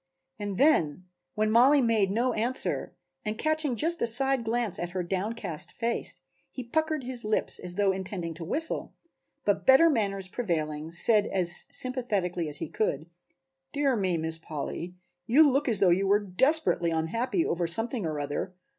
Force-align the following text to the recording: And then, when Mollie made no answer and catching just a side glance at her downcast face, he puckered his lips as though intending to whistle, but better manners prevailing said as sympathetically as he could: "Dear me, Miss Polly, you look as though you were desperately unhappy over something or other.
And 0.39 0.57
then, 0.57 1.05
when 1.35 1.51
Mollie 1.51 1.79
made 1.79 2.09
no 2.09 2.33
answer 2.33 2.95
and 3.23 3.37
catching 3.37 3.75
just 3.75 4.01
a 4.01 4.07
side 4.07 4.43
glance 4.43 4.79
at 4.79 4.93
her 4.93 5.03
downcast 5.03 5.71
face, 5.71 6.19
he 6.49 6.63
puckered 6.63 7.03
his 7.03 7.23
lips 7.23 7.59
as 7.59 7.75
though 7.75 7.91
intending 7.91 8.33
to 8.33 8.43
whistle, 8.43 8.95
but 9.45 9.67
better 9.67 9.91
manners 9.91 10.27
prevailing 10.27 10.89
said 10.91 11.27
as 11.27 11.65
sympathetically 11.71 12.47
as 12.49 12.57
he 12.57 12.67
could: 12.67 13.11
"Dear 13.73 13.95
me, 13.95 14.17
Miss 14.17 14.39
Polly, 14.39 14.95
you 15.27 15.47
look 15.47 15.69
as 15.69 15.79
though 15.79 15.89
you 15.89 16.07
were 16.07 16.19
desperately 16.19 16.89
unhappy 16.89 17.45
over 17.45 17.67
something 17.67 18.03
or 18.03 18.19
other. 18.19 18.55